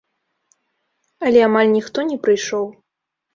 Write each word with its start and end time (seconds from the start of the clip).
Але 1.25 1.39
амаль 1.49 1.69
ніхто 1.77 1.99
не 2.09 2.17
прыйшоў. 2.25 2.65